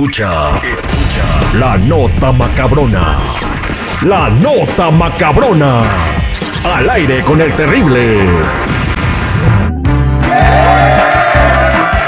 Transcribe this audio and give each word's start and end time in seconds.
Escucha, 0.00 0.56
escucha 0.66 1.58
la 1.58 1.76
nota 1.76 2.32
macabrona. 2.32 3.18
La 4.00 4.30
nota 4.30 4.90
macabrona. 4.90 5.82
Al 6.64 6.88
aire 6.88 7.22
con 7.22 7.38
el 7.38 7.52
terrible. 7.52 8.26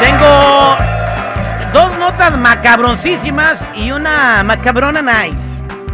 Tengo 0.00 0.76
dos 1.74 1.98
notas 1.98 2.38
macabroncísimas 2.38 3.60
y 3.76 3.90
una 3.90 4.42
macabrona 4.42 5.02
nice. 5.02 5.46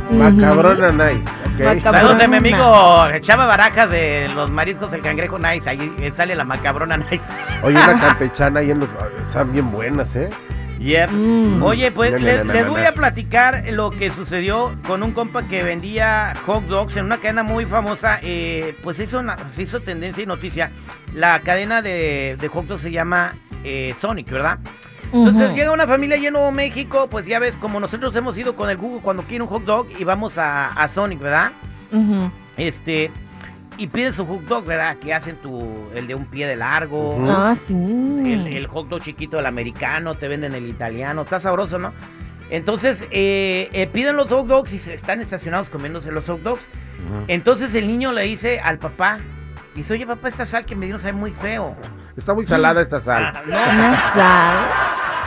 Macabrona 0.08 0.92
nice. 0.92 1.28
ok. 1.28 1.64
Macabrona. 1.64 1.98
Saludos 1.98 2.18
de 2.18 2.28
mi 2.28 2.36
amigo 2.36 3.08
Chava 3.22 3.46
Barajas 3.46 3.90
de 3.90 4.30
los 4.36 4.48
mariscos 4.52 4.92
El 4.92 5.02
Cangrejo 5.02 5.36
Nice. 5.40 5.68
Ahí 5.68 6.12
sale 6.16 6.36
la 6.36 6.44
macabrona 6.44 6.96
nice. 6.96 7.20
Oye, 7.64 7.74
una 7.74 8.00
campechana 8.08 8.60
ahí 8.60 8.70
en 8.70 8.78
los. 8.78 8.88
Están 9.26 9.52
bien 9.52 9.72
buenas, 9.72 10.14
¿eh? 10.14 10.30
Yep. 10.78 11.10
Mm. 11.10 11.62
Oye, 11.62 11.90
pues 11.90 12.12
les, 12.20 12.46
voy 12.68 12.82
a 12.82 12.92
platicar 12.94 13.64
lo 13.70 13.90
que 13.90 14.10
sucedió 14.10 14.74
con 14.86 15.02
un 15.02 15.12
compa 15.12 15.42
que 15.42 15.62
vendía 15.64 16.34
hot 16.46 16.64
dogs 16.66 16.96
en 16.96 17.06
una 17.06 17.18
cadena 17.18 17.42
muy 17.42 17.66
famosa. 17.66 18.20
eh, 18.22 18.76
pues 18.82 18.98
hizo, 19.00 19.18
una- 19.18 19.36
se 19.56 19.62
hizo 19.62 19.80
tendencia 19.80 20.22
y 20.22 20.26
noticia. 20.26 20.70
La 21.14 21.40
cadena 21.40 21.82
de, 21.82 22.36
de 22.40 22.48
hot 22.48 22.66
dogs 22.66 22.82
se 22.82 22.90
llama 22.92 23.34
eh, 23.64 23.94
Sonic, 24.00 24.30
¿verdad? 24.30 24.58
Entonces 25.12 25.54
llega 25.54 25.72
una 25.72 25.86
familia 25.86 26.16
allí 26.16 26.26
en 26.26 26.34
Nuevo 26.34 26.52
México, 26.52 27.08
pues 27.10 27.24
ya 27.26 27.38
ves, 27.38 27.56
como 27.56 27.80
nosotros 27.80 28.14
hemos 28.14 28.36
ido 28.38 28.54
con 28.54 28.68
el 28.70 28.76
Google 28.76 29.00
cuando 29.02 29.22
quiere 29.24 29.42
un 29.42 29.48
hot 29.48 29.64
dog 29.64 29.86
y 29.98 30.04
vamos 30.04 30.36
a, 30.38 30.68
a 30.68 30.86
Sonic, 30.88 31.18
¿verdad? 31.18 31.52
Este, 32.56 33.10
y 33.78 33.86
piden 33.86 34.12
su 34.12 34.26
hot 34.26 34.42
dog, 34.42 34.64
¿verdad? 34.66 34.96
Que 34.98 35.14
hacen 35.14 35.36
tu, 35.36 35.88
el 35.94 36.06
de 36.06 36.14
un 36.14 36.26
pie 36.26 36.46
de 36.46 36.56
largo. 36.56 37.16
Ah, 37.28 37.54
sí. 37.54 37.74
el, 37.74 38.46
el 38.48 38.66
hot 38.66 38.88
dog 38.88 39.00
chiquito, 39.00 39.38
el 39.38 39.46
americano, 39.46 40.14
te 40.16 40.28
venden 40.28 40.54
el 40.54 40.66
italiano, 40.66 41.22
está 41.22 41.40
sabroso, 41.40 41.78
¿no? 41.78 41.92
Entonces, 42.50 43.02
eh, 43.10 43.68
eh, 43.72 43.86
piden 43.86 44.16
los 44.16 44.28
hot 44.28 44.46
dogs 44.46 44.72
y 44.72 44.78
se 44.78 44.94
están 44.94 45.20
estacionados 45.20 45.68
comiéndose 45.68 46.10
los 46.12 46.26
hot 46.26 46.42
dogs. 46.42 46.62
Entonces 47.28 47.72
el 47.74 47.86
niño 47.86 48.12
le 48.12 48.22
dice 48.22 48.58
al 48.58 48.78
papá, 48.78 49.18
dice, 49.76 49.92
oye 49.94 50.04
papá, 50.06 50.28
esta 50.28 50.44
sal 50.46 50.64
que 50.66 50.74
me 50.74 50.86
dieron 50.86 51.00
sabe 51.00 51.12
muy 51.12 51.30
feo. 51.30 51.76
Está 52.16 52.34
muy 52.34 52.44
salada 52.46 52.80
esta 52.82 52.96
Ah, 52.96 53.00
sal. 53.00 53.32
no, 53.46 53.56
Una 53.70 54.12
sal. 54.12 54.56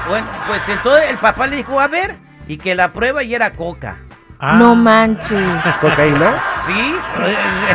Bueno, 0.10 0.28
pues 0.48 0.62
entonces 0.68 1.06
el 1.10 1.18
papá 1.18 1.48
le 1.48 1.56
dijo, 1.56 1.80
a 1.80 1.88
ver, 1.88 2.18
y 2.48 2.58
que 2.58 2.76
la 2.76 2.92
prueba 2.92 3.24
y 3.24 3.34
era 3.34 3.54
coca. 3.54 3.98
Ah. 4.40 4.58
No 4.60 4.76
manches. 4.76 5.40
¿Cocaína? 5.82 6.34
¿Sí? 6.66 6.96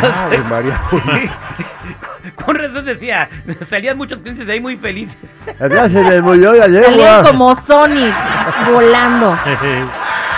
Ave 0.03 0.39
María. 0.39 0.81
pues. 0.91 1.31
Con 2.45 2.57
razón 2.57 2.85
decía, 2.85 3.29
salían 3.71 3.97
muchos 3.97 4.19
clientes 4.21 4.47
de 4.47 4.53
ahí 4.55 4.61
muy 4.61 4.77
felices. 4.77 5.17
Ya 5.61 5.89
se 5.89 6.03
le 6.03 6.21
murió 6.21 6.53
la 6.55 6.65
Salían 6.65 7.25
como 7.25 7.55
Sonic 7.63 8.15
volando. 8.71 9.39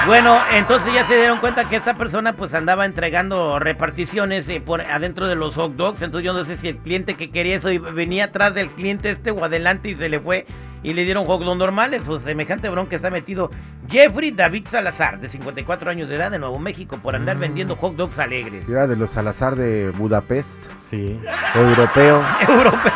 Bueno, 0.06 0.38
entonces 0.52 0.92
ya 0.94 1.06
se 1.06 1.16
dieron 1.16 1.38
cuenta 1.38 1.68
que 1.68 1.76
esta 1.76 1.94
persona 1.94 2.34
pues 2.34 2.54
andaba 2.54 2.86
entregando 2.86 3.58
reparticiones 3.58 4.48
eh, 4.48 4.60
por 4.60 4.80
adentro 4.80 5.26
de 5.26 5.34
los 5.34 5.54
hot 5.54 5.74
dogs, 5.74 6.00
entonces 6.02 6.24
yo 6.24 6.32
no 6.32 6.44
sé 6.44 6.56
si 6.56 6.68
el 6.68 6.78
cliente 6.78 7.14
que 7.14 7.30
quería 7.30 7.56
eso 7.56 7.70
y 7.70 7.78
venía 7.78 8.26
atrás 8.26 8.54
del 8.54 8.70
cliente 8.70 9.10
este 9.10 9.32
o 9.32 9.44
adelante 9.44 9.90
y 9.90 9.96
se 9.96 10.08
le 10.08 10.20
fue 10.20 10.46
y 10.82 10.92
le 10.94 11.04
dieron 11.04 11.24
hot 11.26 11.42
dogs 11.42 11.56
normales, 11.58 12.02
pues 12.06 12.22
semejante 12.22 12.68
bronca 12.68 12.96
está 12.96 13.10
metido 13.10 13.50
Jeffrey 13.88 14.30
David 14.30 14.66
Salazar, 14.70 15.18
de 15.18 15.28
54 15.28 15.90
años 15.90 16.08
de 16.08 16.16
edad 16.16 16.30
de 16.30 16.38
Nuevo 16.38 16.58
México, 16.58 16.98
por 17.02 17.14
andar 17.16 17.36
Mm. 17.36 17.40
vendiendo 17.40 17.76
hot 17.76 17.96
dogs 17.96 18.18
alegres. 18.18 18.68
Era 18.68 18.86
de 18.86 18.96
los 18.96 19.10
Salazar 19.10 19.56
de 19.56 19.90
Budapest, 19.90 20.56
Sí, 20.78 21.20
europeo. 21.54 22.22
Europeo, 22.48 22.92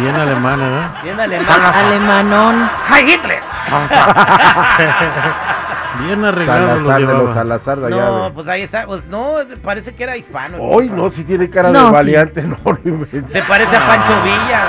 bien 0.00 0.14
alemana, 0.14 0.70
¿no? 0.96 1.02
bien 1.04 1.20
alemán. 1.20 1.46
Alemanón. 1.74 2.70
¡Hi 2.88 3.12
Hitler! 3.12 3.40
Bien 6.00 6.24
arreglado 6.24 6.76
lo 6.78 6.84
Salazar 6.90 7.00
de 7.06 7.12
los. 7.24 7.34
Salazar 7.34 7.78
de 7.80 7.86
allá. 7.88 7.96
No, 8.04 8.24
de- 8.24 8.30
pues 8.30 8.48
ahí 8.48 8.62
está, 8.62 8.86
pues 8.86 9.04
no, 9.06 9.34
parece 9.62 9.94
que 9.94 10.04
era 10.04 10.16
hispano. 10.16 10.58
Hoy 10.60 10.88
no, 10.88 11.10
si 11.10 11.22
tiene 11.24 11.48
cara 11.50 11.70
No, 11.70 11.80
de 11.80 11.86
sí. 11.86 11.92
valiente, 11.92 12.42
no 12.44 12.56
lo. 12.64 13.06
Se 13.30 13.42
parece 13.42 13.76
a 13.76 13.86
Pancho 13.88 14.22
Villa. 14.24 14.62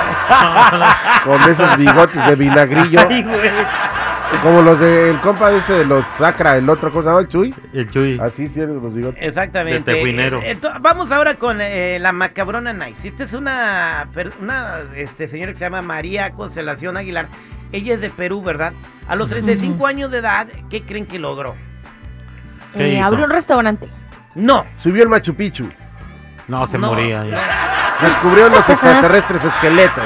Con 1.24 1.50
esos 1.50 1.76
bigotes 1.76 2.26
de 2.26 2.34
vinagrillo. 2.36 3.00
Ay, 3.08 3.22
güey. 3.22 3.50
Como 4.42 4.62
los 4.62 4.78
del 4.80 5.18
compa 5.20 5.52
ese 5.52 5.72
de 5.74 5.84
los 5.86 6.04
Sacra, 6.06 6.56
el 6.56 6.68
otro 6.68 6.92
cosa, 6.92 7.10
¿no? 7.12 7.20
El 7.20 7.28
Chuy. 7.28 7.54
El 7.72 7.88
Chuy. 7.88 8.18
Así 8.20 8.48
sí 8.48 8.60
eres 8.60 8.74
los 8.74 8.92
bigotes. 8.92 9.22
Exactamente. 9.22 9.90
De 9.90 9.96
tejuinero. 9.98 10.40
Eh, 10.42 10.58
vamos 10.80 11.10
ahora 11.10 11.36
con 11.36 11.60
eh, 11.60 11.98
la 12.00 12.12
macabrona 12.12 12.72
Nice. 12.72 13.08
Esta 13.08 13.24
es 13.24 13.32
una, 13.32 14.08
una 14.40 14.78
este, 14.96 15.28
señora 15.28 15.52
que 15.52 15.58
se 15.58 15.64
llama 15.64 15.82
María 15.82 16.30
Constelación 16.32 16.96
Aguilar. 16.96 17.28
Ella 17.72 17.94
es 17.94 18.00
de 18.00 18.10
Perú, 18.10 18.42
¿verdad? 18.42 18.72
A 19.08 19.16
los 19.16 19.30
35 19.30 19.74
Ujú. 19.76 19.86
años 19.86 20.10
de 20.10 20.18
edad, 20.18 20.48
¿qué 20.68 20.82
creen 20.82 21.06
que 21.06 21.18
logró? 21.18 21.54
¿Qué 22.74 22.96
Eh, 22.96 23.00
abrió 23.00 23.24
un 23.24 23.30
restaurante. 23.30 23.88
No. 24.34 24.64
Subió 24.78 25.04
el 25.04 25.08
Machu 25.08 25.34
Picchu. 25.34 25.68
No, 26.48 26.66
se 26.66 26.76
no, 26.76 26.88
moría 26.88 27.24
ya. 27.24 27.96
Descubrió 28.02 28.48
los 28.48 28.68
extraterrestres 28.68 29.44
esqueletos. 29.44 30.04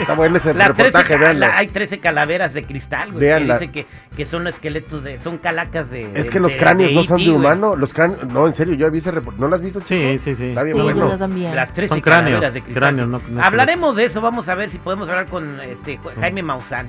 Está 0.00 0.14
bueno 0.14 0.36
ese 0.36 0.54
Las 0.54 0.68
13 0.74 0.82
reportaje, 0.82 1.14
ca- 1.14 1.20
véanlo. 1.20 1.46
la- 1.46 1.56
hay 1.58 1.68
13 1.68 1.98
calaveras 2.00 2.52
de 2.54 2.62
cristal, 2.64 3.08
güey. 3.12 3.20
Que 3.20 3.26
Véanla. 3.26 3.58
dice 3.58 3.72
que, 3.72 3.86
que 4.16 4.26
son 4.26 4.46
esqueletos 4.46 5.02
de. 5.04 5.18
Son 5.20 5.38
calacas 5.38 5.90
de. 5.90 6.02
Es 6.14 6.26
de- 6.26 6.30
que 6.30 6.40
los 6.40 6.52
de- 6.52 6.58
cráneos 6.58 6.90
de 6.90 6.96
no 6.96 7.04
son 7.04 7.20
E.T., 7.20 7.30
de 7.30 7.36
humano. 7.36 7.76
Los 7.76 7.92
cráneos, 7.92 8.24
no, 8.32 8.46
en 8.46 8.54
serio, 8.54 8.74
yo 8.74 8.90
vi 8.90 8.98
ese 8.98 9.10
reportaje. 9.10 9.40
¿No 9.42 9.48
lo 9.48 9.54
has 9.56 9.62
visto, 9.62 9.80
Sí, 9.80 9.86
chico? 9.86 10.22
sí, 10.24 10.34
sí. 10.34 10.46
Está 10.48 10.62
bien 10.62 10.76
Sí, 10.76 10.82
bueno. 10.82 11.08
yo 11.10 11.18
también. 11.18 11.54
Las 11.54 11.72
13 11.72 11.88
Son 11.94 12.00
cráneos, 12.00 12.24
calaveras 12.40 12.54
de 12.54 12.62
cristal. 12.62 12.80
cráneos, 12.82 13.08
no- 13.08 13.20
no 13.28 13.42
Hablaremos 13.44 13.96
de 13.96 14.04
eso, 14.04 14.20
vamos 14.20 14.48
a 14.48 14.54
ver 14.54 14.70
si 14.70 14.78
podemos 14.78 15.08
hablar 15.08 15.26
con 15.26 15.60
este 15.60 15.98
Jaime 16.20 16.42
Maussan. 16.42 16.88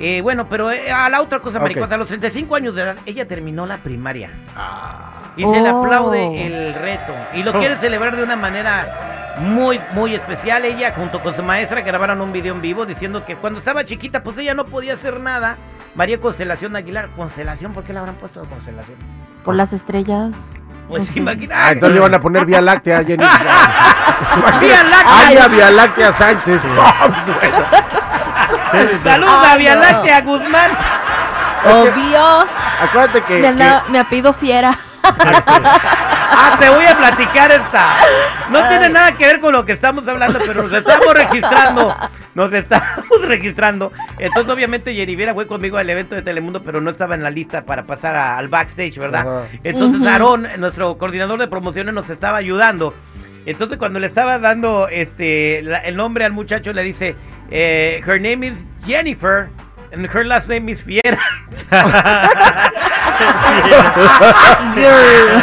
Eh, 0.00 0.20
bueno, 0.22 0.48
pero 0.48 0.70
eh, 0.72 0.90
a 0.90 1.08
la 1.08 1.20
otra 1.20 1.40
cosa, 1.40 1.58
Ok. 1.58 1.62
maricuata, 1.62 1.94
a 1.94 1.98
los 1.98 2.08
35 2.08 2.54
años 2.56 2.74
de 2.74 2.82
edad, 2.82 2.96
ella 3.06 3.26
terminó 3.28 3.66
la 3.66 3.78
primaria. 3.78 4.30
Ah. 4.56 5.32
Y 5.36 5.44
se 5.44 5.60
le 5.60 5.70
Oh. 5.70 5.84
aplaude 5.84 6.46
el 6.46 6.74
reto. 6.74 7.14
Y 7.34 7.42
lo 7.42 7.52
Oh. 7.52 7.58
quiere 7.58 7.76
celebrar 7.78 8.16
de 8.16 8.22
una 8.22 8.36
manera 8.36 9.34
muy, 9.38 9.80
muy 9.94 10.14
especial. 10.14 10.64
Ella, 10.64 10.92
junto 10.96 11.20
con 11.20 11.34
su 11.34 11.42
maestra, 11.42 11.80
grabaron 11.82 12.20
un 12.20 12.32
video 12.32 12.54
en 12.54 12.60
vivo 12.60 12.84
diciendo 12.86 13.24
que 13.24 13.36
cuando 13.36 13.58
estaba 13.60 13.84
chiquita, 13.84 14.22
pues 14.22 14.36
ella 14.38 14.54
no 14.54 14.64
podía 14.66 14.94
hacer 14.94 15.20
nada. 15.20 15.56
María 15.94 16.18
Constelación 16.20 16.74
Aguilar. 16.76 17.08
¿Constelación? 17.16 17.72
¿Por 17.72 17.84
qué 17.84 17.92
la 17.92 18.00
habrán 18.00 18.16
puesto 18.16 18.40
Constelación? 18.44 18.96
Por 19.44 19.54
las 19.54 19.72
estrellas. 19.72 20.34
Pues 20.88 21.08
sé. 21.08 21.20
imagina. 21.20 21.54
Ah, 21.56 21.70
entonces 21.72 21.94
le 21.94 22.00
van 22.00 22.14
a 22.14 22.20
poner 22.20 22.44
Vía 22.44 22.60
Láctea 22.60 22.98
a 22.98 23.04
Jenny. 23.04 23.24
Vía 24.60 24.82
Láctea. 24.84 25.44
Ay, 25.46 25.50
Vía 25.54 25.70
Láctea 25.70 26.12
Sánchez. 26.12 26.60
Saludos 29.04 29.46
a 29.46 29.56
Vía. 29.56 29.76
Láctea 29.76 30.20
Guzmán. 30.22 30.70
Obvio. 31.64 32.46
Acuérdate 32.82 33.20
que. 33.22 33.38
Me, 33.40 33.54
que- 33.56 33.90
me 33.90 34.32
fiera. 34.32 34.78
Ah, 35.04 36.56
te 36.58 36.68
voy 36.70 36.86
a 36.86 36.96
platicar 36.96 37.50
esta. 37.52 37.86
No 38.50 38.66
tiene 38.68 38.88
nada 38.88 39.12
que 39.16 39.26
ver 39.26 39.40
con 39.40 39.52
lo 39.52 39.64
que 39.64 39.72
estamos 39.72 40.06
hablando, 40.08 40.38
pero 40.44 40.62
nos 40.62 40.72
estamos 40.72 41.14
registrando. 41.14 41.94
Nos 42.34 42.52
estamos 42.52 43.20
registrando. 43.26 43.92
Entonces, 44.18 44.52
obviamente, 44.52 44.94
Yeriviera 44.94 45.34
fue 45.34 45.46
conmigo 45.46 45.76
al 45.76 45.88
evento 45.90 46.14
de 46.14 46.22
Telemundo, 46.22 46.62
pero 46.62 46.80
no 46.80 46.90
estaba 46.90 47.14
en 47.14 47.22
la 47.22 47.30
lista 47.30 47.64
para 47.64 47.84
pasar 47.84 48.16
a- 48.16 48.38
al 48.38 48.48
backstage, 48.48 48.96
¿verdad? 48.98 49.20
Ajá. 49.44 49.48
Entonces, 49.62 50.00
Ujú. 50.00 50.08
Aarón, 50.08 50.48
nuestro 50.58 50.96
coordinador 50.98 51.38
de 51.38 51.48
promociones, 51.48 51.92
nos 51.94 52.08
estaba 52.08 52.38
ayudando. 52.38 52.94
Entonces, 53.44 53.76
cuando 53.76 53.98
le 53.98 54.06
estaba 54.06 54.38
dando 54.38 54.88
este 54.88 55.62
la- 55.62 55.78
el 55.78 55.96
nombre 55.96 56.24
al 56.24 56.32
muchacho, 56.32 56.72
le 56.72 56.82
dice: 56.84 57.16
eh, 57.52 58.00
Her 58.04 58.18
name 58.18 58.42
is 58.42 58.56
Jennifer. 58.86 59.50
And 59.92 60.06
her 60.06 60.24
last 60.24 60.48
name 60.48 60.70
is 60.70 60.80
Fiera. 60.80 61.20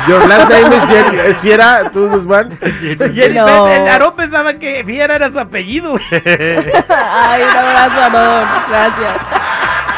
Your 0.10 0.26
last 0.28 0.50
name 0.54 0.74
is. 0.74 0.90
¿Es 1.30 1.38
fiera 1.38 1.90
tú, 1.92 2.10
Guzmán? 2.10 2.58
Jennifer, 3.14 3.34
No. 3.34 3.66
Aarón 3.66 4.16
pensaba 4.16 4.54
que 4.56 4.84
Fiera 4.84 5.16
era 5.16 5.32
su 5.32 5.40
apellido. 5.40 5.96
Ay, 6.12 7.44
un 7.44 7.56
abrazo, 7.56 8.02
Aarón. 8.02 8.48
Gracias. 8.70 9.16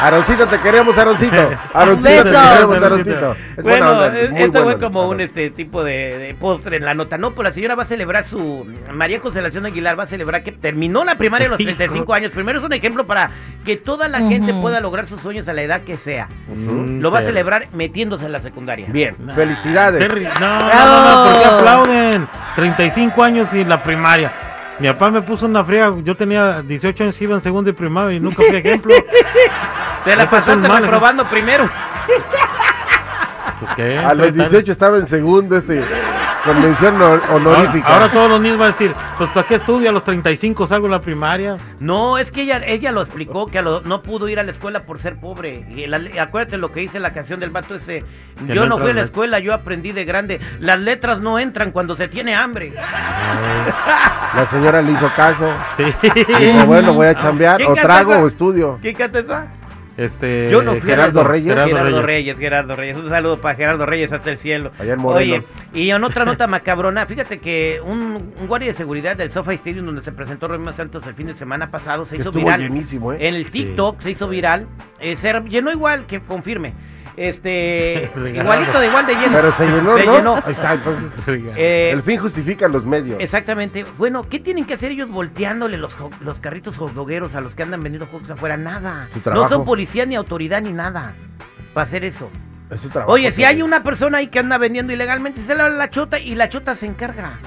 Aroncito, 0.02 0.46
te 0.48 0.58
queremos, 0.58 0.98
Aroncito. 0.98 1.50
Aroncito, 1.74 2.24
te 2.24 2.30
queremos, 2.30 2.82
Aroncito. 2.82 3.36
Es 3.56 3.64
Bueno, 3.64 4.04
eh, 4.06 4.30
esto 4.36 4.62
buena 4.62 4.62
fue 4.62 4.78
como 4.80 5.08
un 5.08 5.20
este 5.20 5.50
tipo 5.50 5.84
de, 5.84 6.18
de 6.18 6.34
postre 6.34 6.76
en 6.76 6.84
la 6.84 6.94
nota. 6.94 7.18
No, 7.18 7.30
pero 7.30 7.44
la 7.44 7.52
señora 7.52 7.74
va 7.74 7.84
a 7.84 7.86
celebrar 7.86 8.24
su. 8.26 8.66
María 8.92 9.20
Constelación 9.20 9.64
Aguilar 9.66 9.98
va 9.98 10.04
a 10.04 10.06
celebrar 10.06 10.42
que 10.42 10.52
terminó 10.52 11.04
la 11.04 11.16
primaria 11.16 11.46
a 11.46 11.50
los 11.50 11.58
35 11.58 12.12
años. 12.14 12.32
Primero 12.32 12.58
es 12.58 12.64
un 12.64 12.72
ejemplo 12.72 13.06
para 13.06 13.30
que 13.64 13.76
toda 13.76 14.08
la 14.08 14.18
gente 14.20 14.52
pueda 14.54 14.80
lograr 14.80 15.06
sus 15.06 15.20
sueños 15.20 15.46
a 15.48 15.52
la 15.52 15.62
edad 15.62 15.82
que 15.82 15.96
sea. 15.96 16.28
Lo 16.48 17.10
va 17.10 17.20
a 17.20 17.22
celebrar 17.22 17.68
metiéndose 17.72 18.24
en 18.26 18.32
la 18.32 18.40
secundaria. 18.40 18.86
Bien, 18.90 19.14
Nah, 19.18 19.34
felicidades. 19.34 20.08
No, 20.40 20.58
no, 20.58 21.24
no, 21.24 21.30
¿por 21.30 21.40
qué 21.40 21.46
aplauden? 21.46 22.28
35 22.56 23.22
años 23.22 23.52
y 23.54 23.64
la 23.64 23.82
primaria. 23.82 24.32
Mi 24.78 24.88
papá 24.88 25.10
me 25.10 25.22
puso 25.22 25.46
una 25.46 25.64
friega, 25.64 25.94
yo 26.02 26.16
tenía 26.16 26.62
18 26.62 27.04
años, 27.04 27.20
iba 27.22 27.34
en 27.34 27.40
segundo 27.40 27.70
y 27.70 27.72
primaria 27.72 28.16
y 28.16 28.20
nunca 28.20 28.42
fui 28.42 28.56
ejemplo. 28.56 28.94
Te 30.04 30.16
la 30.16 30.28
pasaste 30.28 30.56
malas. 30.56 30.82
reprobando 30.82 31.24
primero. 31.26 31.68
Pues 33.60 33.74
qué. 33.76 33.98
A 33.98 34.14
los 34.14 34.34
18 34.34 34.72
estaba 34.72 34.96
en 34.96 35.06
segundo 35.06 35.56
este. 35.56 35.84
Con 36.44 36.60
mención 36.60 36.94
hon- 36.96 37.02
Ahora, 37.02 37.34
honorífica. 37.34 37.86
ahora 37.88 38.10
todos 38.10 38.28
los 38.30 38.40
niños 38.40 38.58
van 38.58 38.68
a 38.68 38.72
decir, 38.72 38.94
pues 39.18 39.30
¿para 39.30 39.46
qué 39.46 39.54
estudio? 39.56 39.88
A 39.90 39.92
los 39.92 40.02
35 40.04 40.66
salgo 40.66 40.86
de 40.86 40.92
la 40.92 41.00
primaria. 41.00 41.56
No, 41.80 42.18
es 42.18 42.30
que 42.32 42.42
ella, 42.42 42.60
ella 42.66 42.90
lo 42.92 43.00
explicó, 43.02 43.46
que 43.46 43.58
a 43.58 43.62
lo- 43.62 43.80
no 43.82 44.02
pudo 44.02 44.28
ir 44.28 44.40
a 44.40 44.42
la 44.42 44.50
escuela 44.50 44.84
por 44.84 44.98
ser 44.98 45.20
pobre. 45.20 45.64
Y 45.70 45.86
la- 45.86 46.00
acuérdate 46.22 46.58
lo 46.58 46.72
que 46.72 46.80
dice 46.80 46.98
la 47.00 47.12
canción 47.12 47.38
del 47.40 47.50
vato 47.50 47.74
ese. 47.76 48.04
Que 48.46 48.54
yo 48.54 48.62
no 48.66 48.70
no 48.76 48.78
fui 48.78 48.90
a 48.90 48.94
la 48.94 49.02
escuela, 49.02 49.38
yo 49.38 49.52
aprendí 49.54 49.92
de 49.92 50.04
grande. 50.04 50.40
Las 50.58 50.80
letras 50.80 51.20
no 51.20 51.38
entran 51.38 51.70
cuando 51.70 51.96
se 51.96 52.08
tiene 52.08 52.34
hambre. 52.34 52.72
La 54.34 54.46
señora 54.50 54.82
le 54.82 54.92
hizo 54.92 55.10
caso. 55.14 55.48
Sí. 55.76 55.84
Dijo, 56.38 56.66
bueno, 56.66 56.94
voy 56.94 57.06
a 57.06 57.14
chambear, 57.14 57.58
¿Quién 57.58 57.70
o 57.70 57.74
trago 57.74 58.12
esa? 58.12 58.22
o 58.22 58.28
estudio. 58.28 58.78
¿Quién 58.80 58.94
canta 58.96 59.18
esa? 59.20 59.46
Este, 59.96 60.50
Yo 60.50 60.62
no 60.62 60.72
fui 60.76 60.80
a 60.90 60.96
la 60.96 61.02
Gerardo. 61.04 61.24
Reyes. 61.24 61.48
Gerardo 61.52 61.68
Gerardo, 61.76 62.02
Reyes. 62.02 62.06
Reyes. 62.06 62.38
Gerardo 62.38 62.76
Reyes. 62.76 62.96
Un 62.96 63.08
saludo 63.10 63.40
para 63.40 63.54
Gerardo 63.56 63.86
Reyes 63.86 64.12
hasta 64.12 64.30
el 64.30 64.38
cielo. 64.38 64.72
Allá 64.78 64.94
en 64.94 65.04
Oye, 65.04 65.42
y 65.74 65.90
en 65.90 66.02
otra 66.04 66.24
nota 66.24 66.46
macabrona, 66.46 67.06
fíjate 67.06 67.38
que 67.40 67.80
un, 67.84 68.32
un 68.40 68.46
guardia 68.46 68.68
de 68.68 68.74
seguridad 68.74 69.16
del 69.16 69.30
SoFi 69.30 69.54
Stadium 69.54 69.86
donde 69.86 70.02
se 70.02 70.12
presentó 70.12 70.48
Romeo 70.48 70.72
Santos 70.72 71.06
el 71.06 71.14
fin 71.14 71.26
de 71.26 71.34
semana 71.34 71.70
pasado 71.70 72.06
se 72.06 72.16
hizo 72.16 72.30
Estuvo 72.30 72.44
viral. 72.44 72.62
¿eh? 72.62 73.28
En 73.28 73.34
el 73.34 73.50
TikTok 73.50 74.00
se 74.00 74.10
hizo 74.12 74.28
viral. 74.28 74.66
eh, 75.00 75.16
se 75.16 75.32
llenó 75.48 75.70
igual, 75.70 76.06
que 76.06 76.20
confirme. 76.20 76.72
Este, 77.16 78.10
igualito 78.34 78.80
de 78.80 78.86
igual 78.86 79.06
de 79.06 79.14
lleno. 79.14 79.32
Pero 79.32 79.52
se 79.52 79.66
llenó, 79.66 79.98
Se 79.98 80.06
¿no? 80.06 80.16
llenó. 80.16 80.34
Ahí 80.36 80.52
está, 80.52 80.74
entonces. 80.74 81.12
Eh, 81.56 81.90
el 81.92 82.02
fin 82.02 82.18
justifica 82.18 82.68
los 82.68 82.84
medios. 82.86 83.20
Exactamente. 83.20 83.84
Bueno, 83.98 84.28
¿qué 84.28 84.38
tienen 84.38 84.64
que 84.64 84.74
hacer 84.74 84.92
ellos 84.92 85.10
volteándole 85.10 85.76
los, 85.76 85.94
los 86.20 86.38
carritos 86.38 86.76
hotdogueros 86.78 87.34
a 87.34 87.40
los 87.40 87.54
que 87.54 87.62
andan 87.62 87.82
vendiendo 87.82 88.08
dogs 88.10 88.30
afuera? 88.30 88.56
Nada. 88.56 89.08
Su 89.12 89.30
No 89.30 89.48
son 89.48 89.64
policía 89.64 90.06
ni 90.06 90.14
autoridad 90.14 90.62
ni 90.62 90.72
nada 90.72 91.14
para 91.74 91.84
hacer 91.84 92.04
eso. 92.04 92.30
Es 92.70 92.80
su 92.80 92.88
trabajo, 92.88 93.12
Oye, 93.12 93.32
si 93.32 93.44
hay 93.44 93.60
una 93.60 93.82
persona 93.82 94.18
ahí 94.18 94.28
que 94.28 94.38
anda 94.38 94.56
vendiendo 94.56 94.92
ilegalmente, 94.94 95.42
se 95.42 95.54
le 95.54 95.70
la 95.70 95.90
chota 95.90 96.18
y 96.18 96.34
la 96.34 96.48
chota 96.48 96.74
se 96.74 96.86
encarga. 96.86 97.38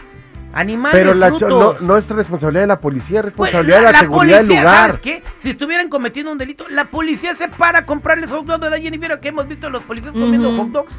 Animales, 0.56 0.98
Pero 1.02 1.14
la 1.14 1.30
no, 1.32 1.74
no 1.82 1.98
es 1.98 2.08
responsabilidad 2.10 2.62
de 2.64 2.68
la 2.68 2.80
policía, 2.80 3.20
es 3.20 3.34
Pues, 3.34 3.52
responsabilidad 3.52 3.78
de 3.78 3.92
la, 3.92 4.00
seguridad 4.00 4.38
del 4.38 4.46
policía, 4.48 4.62
lugar. 4.64 4.86
¿sabes 4.88 5.00
qué? 5.02 5.24
Si 5.40 5.50
estuvieran 5.50 5.90
cometiendo 5.90 6.32
un 6.32 6.38
delito, 6.38 6.66
la 6.70 6.86
policía 6.86 7.36
se 7.36 7.50
para 7.50 7.80
a 7.80 7.86
comprarles 7.86 8.32
hot 8.32 8.46
dogs 8.46 8.72
de 8.72 8.82
Jennifer, 8.82 9.20
que 9.20 9.28
hemos 9.28 9.48
visto 9.50 9.68
a 9.68 9.70
los 9.70 9.84
policías 9.84 10.14
comiendo 10.14 10.50
Ujú. 10.50 10.58
hot 10.64 10.68
dogs. 10.70 10.94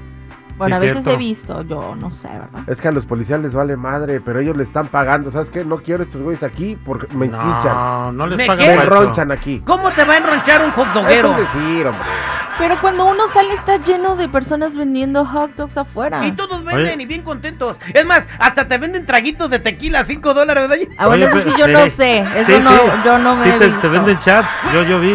Bueno, 0.59 0.77
a 0.77 0.79
Sí, 0.79 0.87
veces 0.87 1.03
cierto. 1.05 1.11
he 1.11 1.17
visto, 1.25 1.63
yo 1.63 1.95
no 1.97 2.11
sé, 2.11 2.29
¿verdad? 2.29 2.63
Es 2.67 2.81
que 2.81 2.89
a 2.89 2.91
los 2.93 3.05
policías 3.07 3.41
les 3.41 3.53
vale 3.55 3.77
madre, 3.77 4.21
pero 4.21 4.41
ellos 4.41 4.57
le 4.59 4.65
están 4.65 4.89
pagando. 4.89 5.31
¿Sabes 5.31 5.51
qué? 5.51 5.65
No 5.65 5.79
quiero 5.79 6.03
estos 6.03 6.21
güeyes 6.23 6.43
aquí 6.43 6.79
porque 6.85 7.07
me 7.15 7.27
enquinchan. 7.27 7.75
No, 7.75 8.13
no 8.13 8.27
les 8.27 8.39
¿Me 8.39 8.47
pagan? 8.47 8.67
Me 8.67 8.75
para 8.77 8.87
eso. 8.89 9.05
ronchan 9.05 9.33
aquí. 9.33 9.63
¿Cómo 9.67 9.91
te 9.93 10.05
va 10.05 10.15
a 10.15 10.17
enronchar 10.19 10.63
un 10.65 10.71
hot 10.73 10.87
Es 10.89 10.95
doguero? 10.95 11.31
un 11.31 11.37
decir, 11.37 11.87
hombre. 11.87 12.07
Pero 12.59 12.77
cuando 12.81 13.05
uno 13.07 13.29
sale 13.29 13.53
está 13.55 13.77
lleno 13.83 14.17
de 14.17 14.29
personas 14.29 14.77
vendiendo 14.77 15.25
hot 15.27 15.55
dogs 15.57 15.77
afuera. 15.77 16.27
Y 16.27 16.33
todos 16.33 16.65
venden 16.65 16.95
Oye. 16.95 17.03
y 17.03 17.07
bien 17.07 17.23
contentos. 17.23 17.77
Es 17.93 18.07
más, 18.07 18.25
hasta 18.39 18.67
te 18.67 18.79
venden 18.79 19.05
traguitos 19.05 19.51
de 19.51 19.59
tequila 19.59 20.01
a 20.01 20.05
5 20.07 20.33
dólares. 20.35 20.69
¿verdad? 20.69 20.87
Ah, 20.99 21.07
bueno, 21.09 21.27
Oye, 21.27 21.41
eso 21.43 21.51
sí 21.51 21.57
yo 21.59 21.67
no 21.69 21.87
sé, 21.91 22.19
eso 22.35 22.51
Sí, 22.51 22.61
no, 22.63 22.71
sí. 22.71 22.79
yo 23.05 23.19
no 23.19 23.37
me 23.37 23.45
Sí, 23.45 23.51
he 23.51 23.59
te, 23.59 23.65
visto. 23.67 23.81
te 23.83 23.89
venden 23.89 24.19
chats, 24.19 24.49
yo, 24.73 24.83
yo 24.85 25.01
vi. 25.01 25.11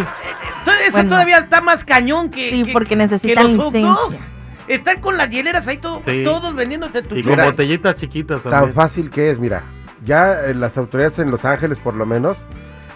Entonces, 0.60 0.84
eso 0.84 0.92
Bueno. 0.92 1.10
todavía 1.10 1.38
está 1.40 1.62
más 1.62 1.84
cañón 1.84 2.30
que. 2.30 2.52
Sí, 2.52 2.64
que- 2.66 2.72
porque 2.74 2.90
que 2.90 2.96
necesitan 2.98 3.58
los 3.58 3.66
hot 3.66 3.74
dogs. 3.74 4.10
licencia. 4.12 4.20
Están 4.68 5.02
con 5.02 5.18
las 5.18 5.30
hieleras 5.30 5.68
ahí 5.68 5.78
todo- 5.78 6.02
Sí. 6.06 6.24
todos 6.24 6.54
vendiéndote 6.56 7.02
tu 7.02 7.16
Y 7.16 7.24
con 7.24 7.36
botellitas 7.36 7.96
chiquitas 7.96 8.42
Tan 8.44 8.52
también. 8.52 8.76
fácil 8.76 9.10
que 9.10 9.32
es, 9.32 9.40
mira. 9.40 9.64
Ya 10.06 10.42
eh, 10.46 10.54
las 10.54 10.78
autoridades 10.78 11.18
en 11.20 11.30
Los 11.32 11.44
Ángeles, 11.46 11.80
por 11.80 11.96
lo 11.96 12.06
menos, 12.06 12.38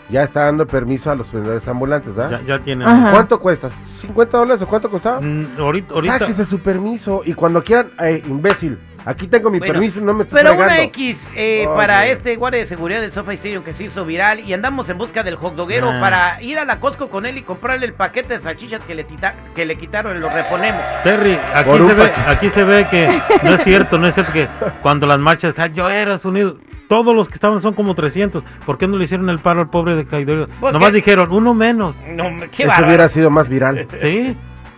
ya 0.09 0.23
está 0.23 0.45
dando 0.45 0.65
permiso 0.67 1.09
a 1.11 1.15
los 1.15 1.31
vendedores 1.31 1.67
ambulantes, 1.67 2.17
¿ah? 2.17 2.27
Ya, 2.31 2.41
ya 2.43 2.59
tienen. 2.59 2.87
Ajá. 2.87 3.11
¿Cuánto 3.11 3.39
cuesta? 3.39 3.69
¿50 4.01 4.29
dólares 4.29 4.61
o 4.61 4.67
cuánto 4.67 4.89
costaba? 4.89 5.19
Mm, 5.21 5.59
ahorita, 5.59 5.93
ahorita. 5.93 6.19
Sáquese 6.19 6.45
su 6.45 6.59
permiso 6.59 7.21
y 7.25 7.33
cuando 7.33 7.63
quieran, 7.63 7.89
eh, 8.01 8.21
imbécil, 8.27 8.77
aquí 9.05 9.27
tengo 9.27 9.49
mi 9.51 9.59
Bueno, 9.59 9.73
permiso 9.73 9.99
y 9.99 10.03
no 10.03 10.13
me 10.13 10.23
estás 10.23 10.41
Pero 10.41 10.55
una. 10.55 10.79
X 10.83 11.17
eh, 11.35 11.67
para 11.75 12.05
este 12.07 12.35
guardia 12.35 12.59
de 12.61 12.67
seguridad 12.67 13.01
del 13.01 13.11
SoFi 13.13 13.35
Stadium 13.35 13.63
que 13.63 13.73
se 13.73 13.83
hizo 13.85 14.03
viral 14.05 14.39
y 14.39 14.53
andamos 14.53 14.89
en 14.89 14.97
busca 14.97 15.23
del 15.23 15.35
hot 15.37 15.55
doguero 15.55 15.89
Ah. 15.91 15.99
para 16.01 16.41
ir 16.41 16.57
a 16.59 16.65
la 16.65 16.79
Costco 16.79 17.09
con 17.09 17.25
él 17.25 17.37
y 17.37 17.41
comprarle 17.43 17.85
el 17.85 17.93
paquete 17.93 18.35
de 18.35 18.41
salchichas 18.41 18.81
que 18.81 18.95
le, 18.95 19.03
tita- 19.05 19.35
que 19.55 19.65
le 19.65 19.75
quitaron 19.77 20.15
y 20.17 20.19
lo 20.19 20.29
reponemos. 20.29 20.81
Terry, 21.03 21.37
aquí 21.53 21.69
Por 21.69 21.87
se, 21.87 21.93
ve, 21.93 22.11
aquí 22.27 22.49
se 22.49 22.63
ve 22.63 22.87
que 22.89 23.21
no 23.43 23.51
es 23.55 23.63
cierto, 23.63 23.97
no 23.97 24.07
es 24.07 24.13
cierto 24.15 24.31
que 24.33 24.47
cuando 24.81 25.05
las 25.07 25.19
marchas, 25.19 25.53
"Ah, 25.59 25.67
yo 25.67 25.89
eras 25.89 26.25
unido, 26.25 26.57
todos 26.87 27.15
los 27.15 27.27
que 27.27 27.33
estaban 27.35 27.61
son 27.61 27.73
como 27.73 27.95
300. 27.95 28.43
¿Por 28.65 28.77
qué 28.77 28.87
no 28.87 28.97
le 28.97 29.03
hicieron 29.05 29.29
el 29.29 29.39
paro 29.39 29.61
al 29.61 29.69
pobre 29.69 29.95
de 29.95 30.05
Caidero? 30.05 30.47
¿Por 30.59 30.73
Nomás 30.73 30.89
qué? 30.89 30.95
dijeron, 30.97 31.31
uno 31.31 31.53
menos. 31.53 31.95
No, 32.07 32.25
qué 32.51 32.63
Eso 32.63 32.67
bárbaro. 32.67 32.87
hubiera 32.87 33.09
sido 33.09 33.29
más 33.29 33.47
viral. 33.47 33.87
¿Sí? 33.99 34.35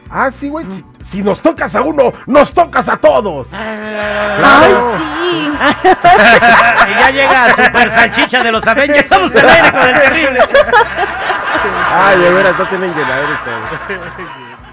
Ah, 0.09 0.31
sí, 0.31 0.48
güey. 0.48 0.65
Si, 0.71 0.86
si 1.06 1.21
nos 1.21 1.42
tocas 1.42 1.75
a 1.75 1.81
uno, 1.81 2.13
nos 2.27 2.54
tocas 2.54 2.88
a 2.88 2.95
todos. 2.95 3.50
Ah, 3.51 4.62
Ay, 4.62 4.74
sí. 5.30 5.51
Y 6.88 7.00
ya 7.01 7.09
llega 7.12 7.50
Super 7.65 7.89
Salchicha 7.92 8.44
de 8.44 8.51
los 8.54 8.65
Avengers. 8.65 9.00
Estamos 9.04 9.36
al 9.36 9.50
aire 9.50 9.71
con 9.71 9.81
el 9.81 9.94
terrible. 10.00 10.39
Ay, 11.94 12.19
de 12.21 12.31
veras, 12.31 12.57
no 12.57 12.65
tienen 12.68 12.94
llenadera 12.95 13.27
ustedes. 13.33 14.00